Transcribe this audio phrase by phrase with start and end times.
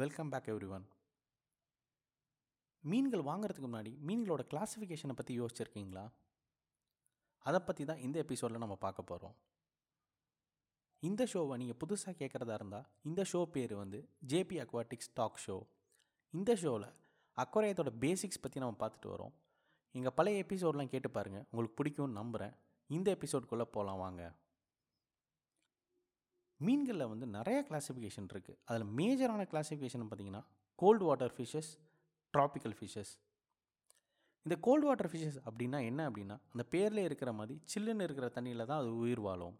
[0.00, 0.84] Welcome back every one
[2.84, 6.04] மீன்கள் வாங்குறதுக்கு முன்னாடி மீன்களோட கிளாஸிஃபிகேஷனை பற்றி யோசிச்சிருக்கீங்களா?
[7.38, 9.34] அதை பற்றி தான் இந்த எபிசோடில் நம்ம பார்க்க போகிறோம்
[11.02, 15.56] இந்த ஷோவை நீங்கள் புதுசாக கேட்குறதா இருந்தால் இந்த ஷோ பேர் வந்து ஜேபி அக்வாட்டிக்ஸ் டாக் ஷோ
[16.30, 16.88] இந்த ஷோவில்
[17.36, 19.34] அக்வாரியத்தோட பேசிக்ஸ் பற்றி நம்ம பார்த்துட்டு வரோம்.
[19.94, 22.54] எங்கள் பழைய எபிசோட்லாம் கேட்டு பாருங்கள் உங்களுக்கு பிடிக்கும்னு நம்புகிறேன்
[22.86, 24.22] இந்த எபிசோட்குள்ளே போகலாம் வாங்க.
[26.60, 31.70] மீன்களில் வந்து நிறையா கிளாஸிஃபிகேஷன் இருக்குது அதில் மேஜரான கிளாஸிஃபிகேஷன் பார்த்தீங்கன்னா cold water fishes
[32.34, 33.12] tropical fishes
[34.46, 38.78] இந்த கோல்டு வாட்டர் ஃபிஷ்ஷஸ் அப்படின்னா என்ன அப்படின்னா அந்த பேரில் இருக்கிற மாதிரி சில்லுன்னு இருக்கிற தண்ணியில் தான்
[38.78, 39.56] அது உயிர் வாழும்.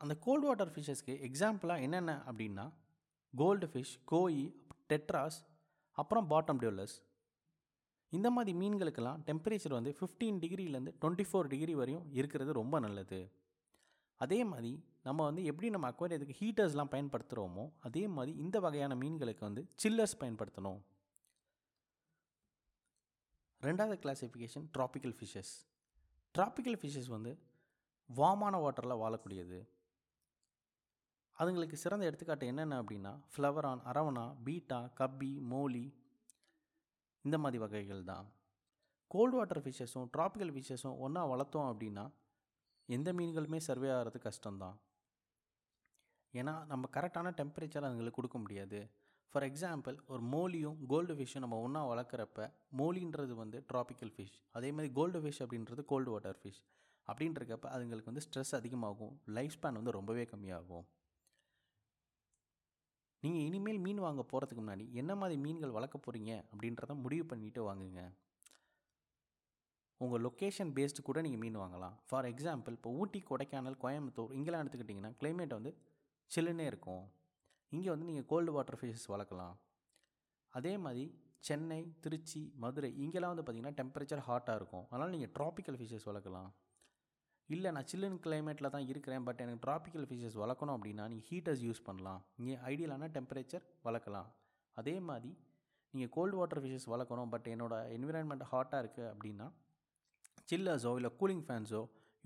[0.00, 2.72] அந்த கோல்டு வாட்டர் ஃபிஷ்ஷஸ்க்கு எக்ஸாம்பிளாக என்னென்ன அப்படின்னா
[3.34, 4.52] கோல்டு ஃபிஷ் கோயி
[4.90, 5.38] டெட்ராஸ்
[5.92, 6.96] அப்புறம் பாட்டம் டியூலர்ஸ்
[8.12, 13.20] இந்த மாதிரி மீன்களுக்கெல்லாம் டெம்பரேச்சர் வந்து ஃபிஃப்டீன் டிகிரிலேருந்து டுவெண்ட்டி ஃபோர் டிகிரி வரையும் இருக்கிறது ரொம்ப நல்லது.
[14.24, 14.72] அதே மாதிரி
[15.06, 20.80] நம்ம வந்து எப்படி நம்ம அக்வாரியத்துக்கு ஹீட்டர்ஸ்லாம் பயன்படுத்துகிறோமோ அதே மாதிரி இந்த வகையான மீன்களுக்கு வந்து சில்லர்ஸ் பயன்படுத்தணும்.
[23.60, 25.52] ரெண்டாவது classification tropical fishes
[26.34, 27.32] tropical fishes வந்து
[28.10, 29.58] வாமான வாட்டரில் வாழக்கூடியது.
[31.36, 35.84] அதுங்களுக்கு சிறந்த எடுத்துக்காட்டு என்னென்ன அப்படின்னா flowerhorn arowana betta guppy molly
[37.24, 38.26] இந்த மாதிரி வகைகள் தான்.
[39.14, 42.04] கோல்டு வாட்டர் ஃபிஷஸும் ட்ராபிக்கல் ஃபிஷ்ஷஸும் ஒன்றா வளர்த்தோம் அப்படின்னா
[42.88, 44.76] எந்த மீன்களுமே சர்வே ஆகிறது கஷ்டம்தான்.
[46.34, 48.80] ஏன்னா நம்ம கரெக்டான டெம்பரேச்சர் அதுங்களுக்கு கொடுக்க முடியாது.
[49.34, 54.92] ஃபார் எக்ஸாம்பிள் ஒரு மோலியும் கோல்டு ஃபிஷ்ஷும் நம்ம ஒன்றா வளர்க்குறப்ப மோலின்றது வந்து ட்ராபிக்கல் ஃபிஷ் அதே மாதிரி
[54.92, 56.62] கோல்டு ஃபிஷ் அப்படின்றது கோல்டு வாட்டர் ஃபிஷ்
[57.08, 59.14] அப்படின்றக்கப்ப அதுங்களுக்கு வந்து ஸ்ட்ரெஸ் அதிகமாகும்.
[59.26, 60.84] லைஃப் ஸ்பேன் வந்து ரொம்பவே கம்மியாகும்.
[63.22, 68.02] நீங்கள் இனிமேல் மீன் வாங்க போகிறதுக்கு முன்னாடி என்ன மாதிரி மீன்கள் வளர்க்க போகிறீங்க அப்படின்றத முடிவு பண்ணிவிட்டு வாங்குங்க.
[70.04, 71.96] உங்கள் லொக்கேஷன் பேஸ்டு கூட நீங்கள் மீன் வாங்கலாம்.
[72.08, 75.72] ஃபார் எக்ஸாம்பிள் இப்போ ஊட்டி கொடைக்கானல் கோயம்புத்தூர் இங்கெல்லாம் எடுத்துக்கிட்டிங்கன்னா கிளைமேட் வந்து
[76.30, 77.04] சில்லுன்னே இருக்கும்.
[77.76, 79.54] இங்கே வந்து நீங்கள் கோல்டு வாட்டர் ஃபிஷஸ் வளர்க்கலாம்.
[80.58, 81.04] அதே மாதிரி
[81.48, 84.84] சென்னை திருச்சி மதுரை இங்கெல்லாம் வந்து பார்த்திங்கன்னா டெம்பரேச்சர் ஹாட்டாக இருக்கும்.
[84.90, 86.50] அதனால் நீங்கள் ட்ராபிக்கல் ஃபிஷஸ் வளர்க்கலாம்.
[87.48, 91.86] இல்லை நான் சில்லுன்னு கிளைமேட்டில் தான் இருக்கிறேன் பட் எனக்கு ட்ராபிக்கல் ஃபிஷஸ் வளர்க்கணும் அப்படின்னா நீங்கள் ஹீட்டர்ஸ் யூஸ்
[91.88, 92.20] பண்ணலாம்.
[92.40, 94.28] இங்கே ஐடியலான டெம்பரேச்சர் வளர்க்கலாம்.
[94.76, 95.32] அதே மாதிரி
[95.94, 99.48] நீங்கள் கோல்டு வாட்டர் ஃபிஷஸ் வளர்க்கணும் பட் என்னோடய என்விரான்மெண்ட் ஹாட்டாக இருக்குது அப்படின்னா
[100.52, 101.78] சில்லர்ஸோ இல்லை கூலிங் ஃபேன்ஸோ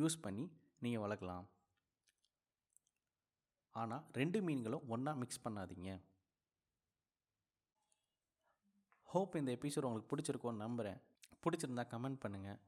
[0.00, 0.44] யூஸ் பண்ணி
[0.84, 1.44] நீங்கள் வளர்க்கலாம்.
[3.80, 5.90] ஆனால் ரெண்டு மீன்களும் ஒன்றா மிக்ஸ் பண்ணாதீங்க.
[9.12, 11.00] ஹோப் இந்த எபிசோட் உங்களுக்கு பிடிச்சிருக்கோன்னு நம்புகிறேன்
[11.44, 12.58] பிடிச்சிருந்தா கமெண்ட் பண்ணுங்கள்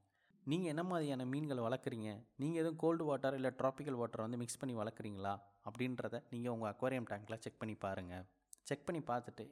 [0.50, 2.10] நீங்கள் என்ன மாதிரியான மீன்கள் வளர்க்குறீங்க?
[2.42, 5.34] நீங்கள் எதுவும் கோல்டு வாட்டர் இல்லை ட்ராபிக்கல் வாட்டர் வந்து மிக்ஸ் பண்ணி வளர்க்குறீங்களா?
[5.68, 8.26] அப்படின்றத நீங்கள் உங்கள் அக்வாரியம் டேங்க்கில் செக் பண்ணி பாருங்கள்
[8.70, 9.46] செக் பண்ணி பார்த்துட்டு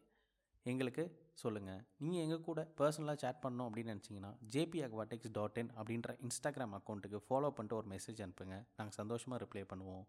[0.71, 1.05] எங்களுக்கு
[1.43, 6.75] சொல்லுங்கள் நீங்கள் எங்கள் கூட பர்சனலாக சேட் பண்ணோம் அப்படின்னு நினச்சிங்கன்னா ஜேபி அக்வாட்டிக்ஸ் டாட் இன் அப்படின்ற இன்ஸ்டாகிராம்
[6.79, 8.57] அக்கௌண்ட்டுக்கு ஃபாலோ பண்ணிட்டு ஒரு மெசேஜ் அனுப்புங்க.
[8.77, 10.05] நாங்கள் சந்தோஷமாக ரிப்ளை பண்ணுவோம்.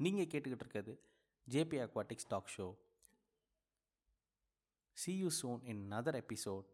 [0.00, 0.94] நீங்கள் கேட்டுக்கிட்டு இருக்கிறது
[1.46, 2.66] JP aquatics talk show
[4.96, 6.68] see you soon in other episode